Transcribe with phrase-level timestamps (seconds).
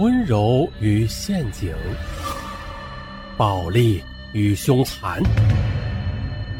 [0.00, 1.76] 温柔与陷阱，
[3.36, 5.22] 暴力与凶残，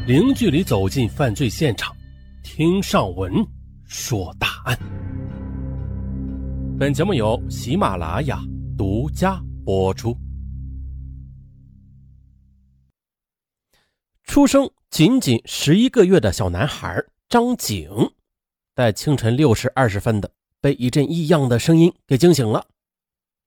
[0.05, 1.91] 零距离走进犯罪现场，
[2.43, 3.33] 听上文
[3.83, 4.77] 说大案。
[6.79, 8.39] 本节目由喜马拉雅
[8.77, 10.15] 独家播出。
[14.25, 17.89] 出生仅仅十一个月的小男孩张景，
[18.75, 20.29] 在清晨六时二十分的
[20.61, 22.63] 被一阵异样的声音给惊醒了。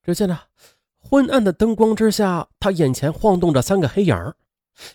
[0.05, 0.39] 只见呢，
[1.01, 4.35] 昏暗的灯光之下，他眼前晃动着三个黑影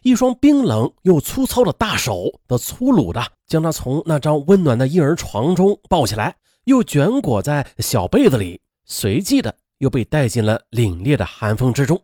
[0.03, 12.03] 一双冰冷又粗糙的大手，的粗鲁的将他从那张温暖的婴儿床中抱起来，又卷裹在小被子里，随即的又被带进了凛冽的寒风之中。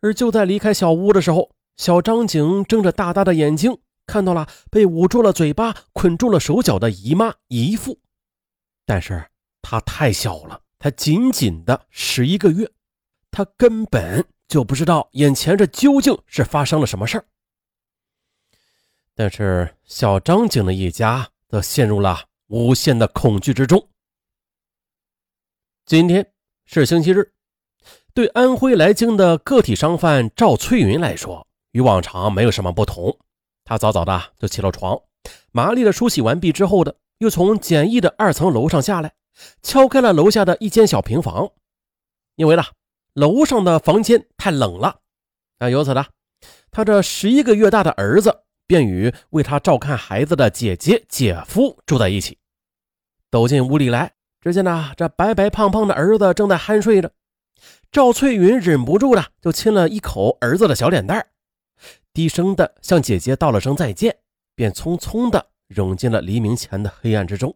[0.00, 7.98] 而就在离开小屋的时候，小张景睁着大大的眼睛，看到了被捂住了嘴巴、捆住了手脚的姨妈姨父，
[8.86, 9.26] 但是
[9.60, 10.60] 他太小了。
[10.80, 12.68] 他仅仅的十一个月，
[13.30, 17.26] 他根本就不知道眼前这究竟是发生了什么事儿。
[19.14, 23.88] 但是小张景的一家则陷入了无限的恐惧之中。
[25.84, 26.32] 今天
[26.64, 27.34] 是星期日，
[28.14, 33.18] 对安徽来京的个体商贩赵翠云来说，与往常没有什么不同。
[33.64, 34.98] 他早早的就起了床，
[35.52, 39.12] 麻利的梳洗完毕之后的，又从简易的二层楼上下来。
[39.62, 41.50] 敲开了楼下的一间小平房，
[42.36, 42.62] 因为呢，
[43.14, 45.00] 楼上的房间太冷了
[45.58, 45.68] 啊。
[45.68, 46.06] 由此呢，
[46.70, 52.38] 他这十一个月大的儿子便与为他照看孩子的姐姐、姐夫住在一起。
[53.30, 57.10] 走进屋里来，只见呢，这白白胖胖的儿子正在酣睡着。
[57.92, 61.26] 赵翠云忍不住的就亲了一口儿子的小脸蛋
[62.12, 64.16] 低声的向姐姐道了声再见，
[64.54, 67.54] 便匆匆的融进了黎明前的黑暗之中。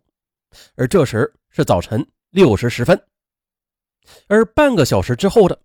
[0.76, 3.00] 而这时，是早晨六时十分，
[4.26, 5.56] 而半个小时之后的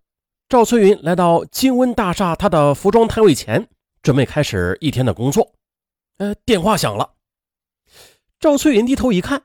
[0.47, 3.67] 赵翠云来到金温大厦他的服装摊位前，
[4.03, 5.51] 准备开始一天的工作。
[6.17, 7.15] 呃，电话响了。
[8.39, 9.41] 赵翠云低头一看，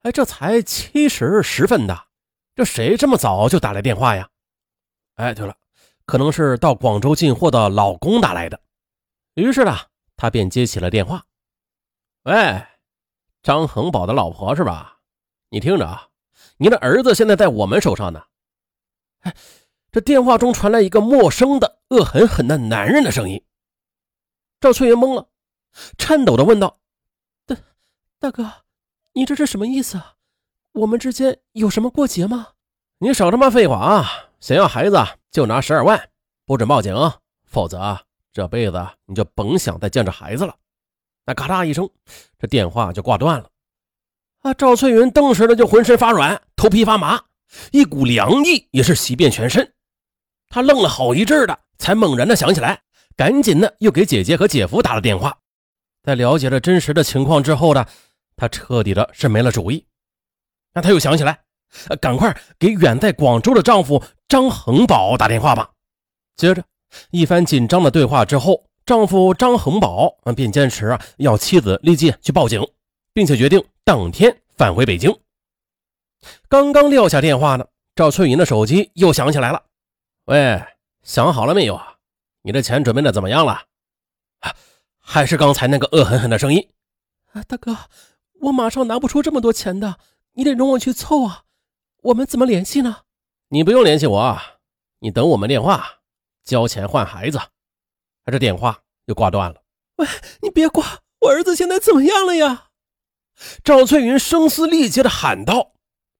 [0.00, 2.06] 哎，这才七时十分的，
[2.56, 4.28] 这谁这么早就打来电话呀？
[5.14, 5.56] 哎，对了，
[6.06, 8.60] 可能是到广州进货的老公打来的。
[9.34, 9.76] 于是呢，
[10.16, 11.24] 他便接起了电话。
[12.24, 12.66] 喂，
[13.44, 14.97] 张恒宝的老婆是吧？
[15.50, 16.08] 你听着啊，
[16.58, 18.24] 你的儿子现在在我们手上呢。
[19.20, 19.34] 哎，
[19.90, 23.42] 这电话中传来一个陌生的、恶狠狠的男人的声音。
[24.60, 25.28] 赵翠云懵了，
[25.96, 26.80] 颤抖的问道
[27.46, 27.56] ：“大
[28.18, 28.64] 大哥，
[29.12, 30.16] 你这是什么意思啊？
[30.72, 32.48] 我们之间有什么过节吗？”
[33.00, 34.30] 你少他妈废话啊！
[34.40, 34.96] 想要孩子
[35.30, 36.10] 就拿十二万，
[36.44, 36.94] 不准报警，
[37.46, 37.98] 否则
[38.32, 40.54] 这辈子你就甭想再见着孩子了。
[41.24, 41.88] 那咔嚓一声，
[42.38, 43.50] 这电话就挂断了。
[44.42, 44.54] 啊！
[44.54, 47.20] 赵翠云顿时的就浑身发软，头皮发麻，
[47.72, 49.72] 一股凉意也是袭遍全身。
[50.48, 52.80] 他愣了好一阵的，才猛然的想起来，
[53.16, 55.36] 赶紧的又给姐姐和姐夫打了电话。
[56.02, 57.84] 在了解了真实的情况之后呢，
[58.36, 59.84] 他彻底的是没了主意。
[60.72, 61.40] 那他又想起来，
[62.00, 65.70] 赶快给远在广州的丈夫张恒宝打电话吧。
[66.36, 66.62] 接着
[67.10, 72.64] 一番紧张的对话之后，丈夫张恒宝便坚持啊要妻子立即去报警。
[73.18, 75.12] 并且决定当天返回北京。
[76.48, 79.60] 刚刚撂下电话呢，赵翠云的手机又响起来了。
[80.26, 80.64] 喂，
[81.02, 81.96] 想好了没有啊？
[82.42, 83.64] 你的钱准备的怎么样了？
[84.38, 84.54] 啊，
[85.00, 86.70] 还是刚才那个恶狠狠的声音。
[87.32, 87.76] 啊，大哥，
[88.42, 89.98] 我马上拿不出这么多钱的，
[90.34, 91.42] 你得容我去凑啊。
[92.02, 92.98] 我们怎么联系呢？
[93.48, 94.40] 你不用联系我，
[95.00, 95.84] 你等我们电话，
[96.44, 97.40] 交钱换孩子。
[98.24, 99.60] 他这电话又挂断了。
[99.96, 100.06] 喂，
[100.40, 102.66] 你别挂，我儿子现在怎么样了呀？
[103.62, 105.72] 赵翠云声嘶力竭地喊道：“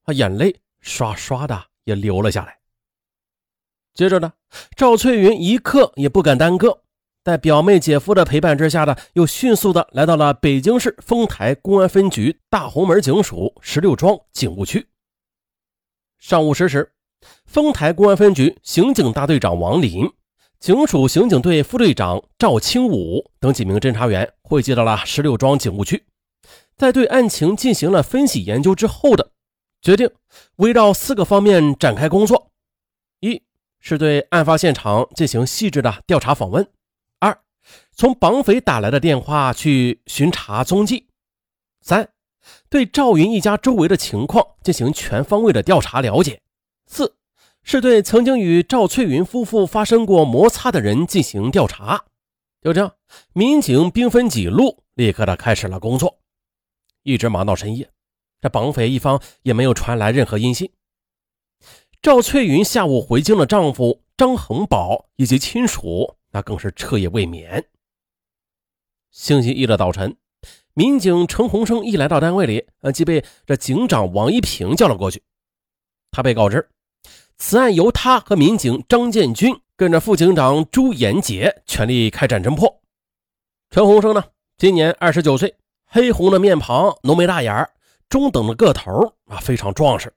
[0.04, 2.58] 啊，眼泪刷刷的也流了下来。”
[3.94, 4.32] 接着呢，
[4.76, 6.82] 赵翠云一刻也不敢耽搁，
[7.24, 14.86] 在表妹姐夫的陪伴之下呢，又迅速的来到了北京市丰台公安分局大红门警署十六庄警务区。
[16.18, 16.92] 上午十时，
[17.44, 20.08] 丰台公安分局刑警大队长王林、
[20.60, 26.04] 警署刑警队副队长赵清武等几名侦查员汇集到了十六庄警务区。
[26.78, 29.32] 在对案情进行了分析研究之后的
[29.82, 30.08] 决定，
[30.56, 32.52] 围绕四个方面展开工作：
[33.18, 33.42] 一
[33.80, 36.64] 是对案发现场进行细致的调查访问；
[37.18, 37.36] 二，
[37.92, 41.08] 从绑匪打来的电话去巡查踪迹；
[41.80, 42.10] 三，
[42.70, 46.38] 对赵云一家周围的情况进行全方位的调查了解；
[46.86, 47.16] 四
[47.64, 52.04] 是对曾经与赵翠云夫妇发生过摩擦的人进行调查。
[52.62, 52.94] 就这样，
[53.32, 56.20] 民警兵分几路，立刻的开始了工作。
[57.08, 57.90] 一直忙到深夜，
[58.38, 60.70] 这绑匪一方也没有传来任何音信。
[62.02, 67.66] 赵翠云下午回京的丈夫张恒宝以及亲属，那更是彻夜未眠。
[69.10, 70.16] 星期一的早晨，
[70.74, 75.22] 民警陈洪生一来到单位里，呃，即被这警长王一平叫了过去。
[76.10, 76.68] 他被告知，
[77.38, 82.82] 此案由他和民警张建军跟着副警长朱延杰全力开展侦破。
[83.70, 84.22] 陈洪生呢，
[84.56, 85.54] 今年二十九岁，
[85.88, 87.68] 黑红的面庞，浓眉大眼
[88.08, 90.12] 中等的个头啊，非常壮实。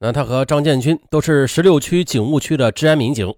[0.00, 3.34] 那他和张建军都是十六区警务区的治安民警。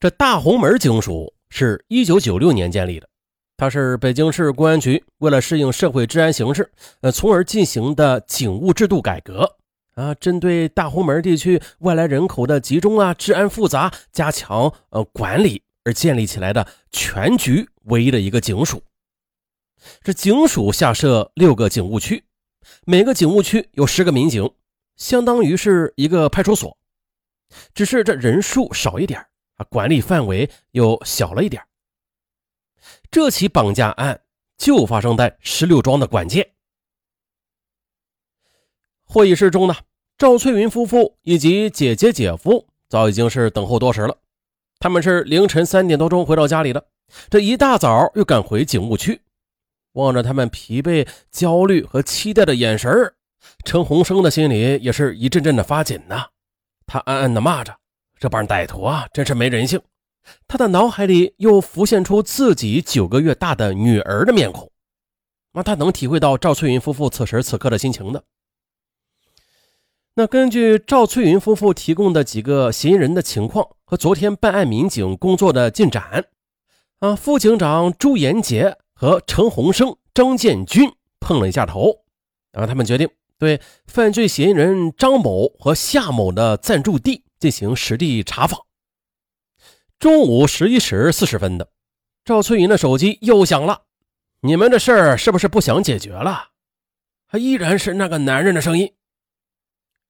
[0.00, 3.08] 这大红门警署是一九九六年建立的。
[3.56, 6.72] 它是北京市公安局为了适应社会治安形势，
[7.02, 9.56] 呃，从而进行的警务制度改革
[9.94, 18.82] 啊，针对大红门地区外来人口的集中啊，治安复杂，加强呃管理而建立起来的全局唯一的一个警署。
[20.02, 22.24] 这警署下设六个警务区，
[22.84, 24.50] 每个警务区有十个民警，
[24.96, 26.76] 相当于是一个派出所，
[27.74, 29.20] 只是这人数少一点
[29.56, 31.62] 啊，管理范围又小了一点。
[33.10, 34.20] 这起绑架案
[34.56, 36.52] 就发生在十六庄的管界。
[39.04, 39.74] 会议室中呢，
[40.18, 44.16] 赵翠云夫妇以及姐姐姐夫早已经是等候多时了。
[44.78, 46.86] 他们是凌晨三点多钟回到家里的，
[47.30, 49.20] 这一大早又赶回警务区。
[49.94, 53.12] 望着他们疲惫、焦虑和期待的眼神
[53.64, 56.26] 陈洪生的心里也是一阵阵的发紧呐。
[56.86, 57.74] 他暗暗的骂着
[58.20, 59.80] ：“这帮歹徒啊，真是没人性。”
[60.48, 64.70] 他的脑海里又浮现出自己九个月大的女儿的面孔，
[65.52, 68.24] 那他能体会到赵翠云夫妇此时此刻的心情的。
[70.14, 76.26] 那根据赵翠云夫妇提供的几个嫌疑人的情况和昨天办案民警工作的进展，
[77.00, 82.04] 啊，副警长朱延杰和陈洪生、张建军碰了一下头，
[82.52, 83.08] 然后他们决定
[83.38, 88.60] 对犯罪嫌疑人张某和夏某的暂住地进行实地查访。
[89.98, 91.70] 中午十一时四十分的，
[92.24, 93.82] 赵翠云的手机又响了。
[94.40, 96.50] 你们的事儿是不是不想解决了？
[97.26, 98.94] 还依然是那个男人的声音。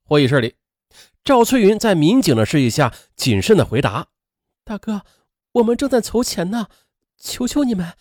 [0.02, 0.56] 会议室里，
[1.22, 4.08] 赵翠云在民警的示意下，谨慎的回答
[4.64, 5.02] ：“大哥，
[5.52, 6.66] 我们正在筹钱呢，
[7.16, 7.94] 求求你们，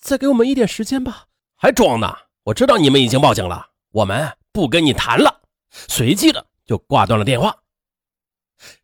[0.00, 1.26] 再给我们一点时间吧。”
[1.56, 2.16] 还装呢？
[2.44, 5.42] 我知道你们已经报警了，我们不跟你谈了。
[5.70, 7.56] 随即的就挂断了电话。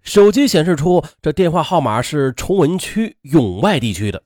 [0.03, 4.23] 手机显示出这电话号码是崇文区永外地区的，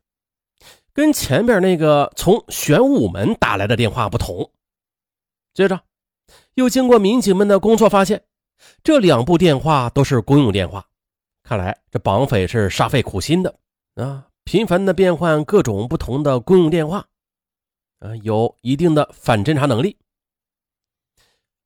[0.93, 4.53] 跟前边那个从玄武门打来的电话不同。
[5.55, 5.81] 接着，
[6.55, 8.25] 又经过民警们的工作发现，
[8.83, 10.87] 这两部电话都是公用电话。
[11.43, 13.59] 看来这绑匪是煞费苦心的
[13.95, 17.07] 啊，频繁的变换各种不同的公用电话，
[18.01, 19.97] 啊，有一定的反侦查能力。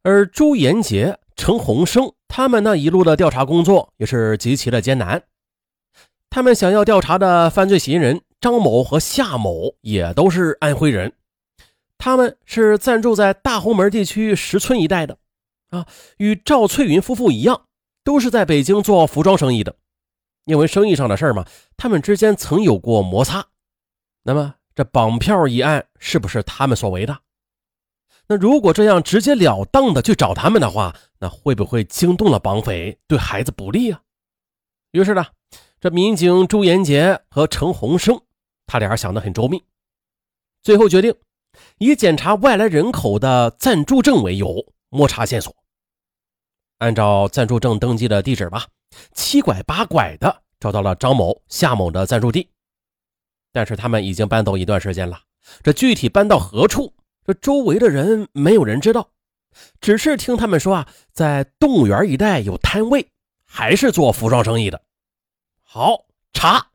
[0.02, 2.12] 而朱延杰、陈洪生。
[2.28, 5.22] 他们那一路的调查工作也是极其的艰难。
[6.28, 11.14] 他们想要调查的犯罪嫌疑人张某和夏某也都是安徽人，
[11.96, 15.16] 他们是暂住在大红门地区石村一带的，
[15.70, 15.86] 啊，
[16.18, 17.62] 与赵翠云夫妇一样，
[18.04, 19.74] 都是在北京做服装生意的。
[20.44, 21.46] 因为生意上的事儿嘛，
[21.76, 23.46] 他们之间曾有过摩擦。
[24.22, 27.18] 那么这绑票一案是不是他们所为的？
[28.26, 34.00] 那如果这样直截了当的去找他们的话，那会不会惊动了绑匪，对孩子不利啊？
[34.92, 35.26] 于是呢，
[35.78, 38.18] 这民警朱延杰和陈洪生，
[38.66, 39.62] 他俩想得很周密，
[40.62, 41.14] 最后决定
[41.78, 45.54] 以检查外来人口的暂住证为由，摸查线索。
[46.78, 48.66] 按照暂住证登记的地址吧，
[49.12, 52.50] 七拐八拐的找到了张某、夏某的暂住地，
[53.52, 55.20] 但是他们已经搬走一段时间了，
[55.62, 56.94] 这具体搬到何处？
[57.26, 59.10] 这周围的人没有人知道，
[59.80, 63.10] 只是听他们说啊，在动物园一带有摊位，
[63.46, 64.82] 还是做服装生意的。
[65.62, 66.68] 好查，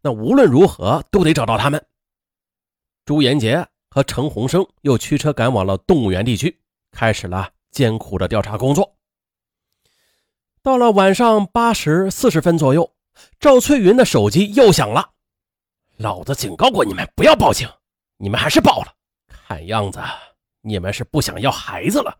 [0.00, 1.86] 那无论如何都得找到他们。
[3.04, 6.58] 朱延杰和陈洪生又驱车赶往了动物园地区，
[6.92, 8.95] 开始了艰苦的调查工作。
[10.66, 12.92] 到了晚上八时四十分左右，
[13.38, 15.12] 赵翠云的手机又响了。
[15.96, 17.68] 老子警告过你们不要报警，
[18.16, 18.92] 你们还是报了。
[19.28, 20.00] 看样子
[20.62, 22.18] 你们是不想要孩子了。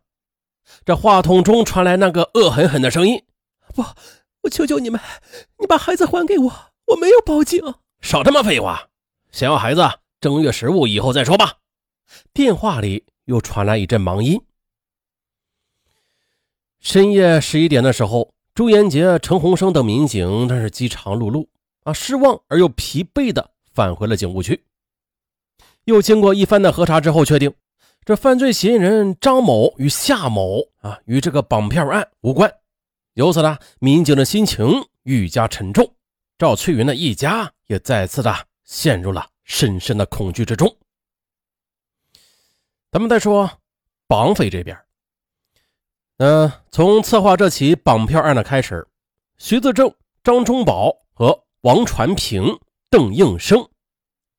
[0.84, 3.20] 这话筒中传来那个恶狠狠的声音
[3.74, 3.84] ：“不，
[4.42, 5.00] 我求求你们，
[5.58, 6.52] 你把孩子还给我，
[6.86, 7.60] 我没有报警。”
[8.00, 8.90] 少他妈废话！
[9.32, 9.82] 想要孩子，
[10.20, 11.54] 正月十五以后再说吧。
[12.32, 14.40] 电话里又传来一阵忙音。
[16.78, 21.46] 深夜十一点的时候，朱延杰、陈洪生等民警真是饥肠辘辘
[21.82, 24.64] 啊，失望而又疲惫的返回了警务区。
[25.84, 27.52] 又经过一番的核查之后，确定
[28.02, 32.50] 这犯罪嫌疑人张某与夏某啊与这个绑票案无关，
[33.12, 34.66] 由此呢，民警的心情
[35.02, 35.92] 愈加沉重，
[36.38, 38.34] 赵翠云的一家也再次的
[38.64, 40.74] 陷入了深深的恐惧之中。
[42.90, 43.50] 咱们再说
[44.06, 44.74] 绑匪这边，
[46.18, 48.88] 嗯，从策划这起绑票案的开始，
[49.36, 49.94] 徐自正、
[50.24, 52.58] 张忠宝和王传平、
[52.88, 53.68] 邓应生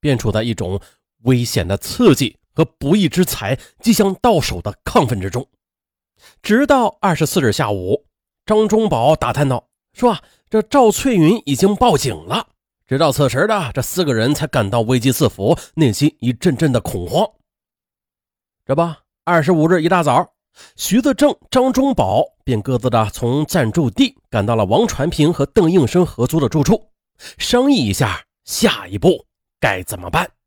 [0.00, 0.80] 便处在一种
[1.22, 5.48] 危险的刺激和不义之财即将到手的亢奋之中，
[6.42, 8.06] 直到二十四日下午。
[8.44, 10.18] 张忠宝打探到，说
[10.48, 12.48] ：“这赵翠云已经报警了。”
[12.88, 17.30] 直到此时的这四个人才感到危机四伏，内心一阵阵的恐慌。
[18.64, 18.82] 这不，
[19.24, 20.32] 二十五日一大早，
[20.76, 26.90] 徐德正、张忠宝便各自的从暂住地赶到了王传平和邓应生合租的住处，
[27.38, 29.26] 商议一下下一步
[29.60, 30.37] 该怎么办。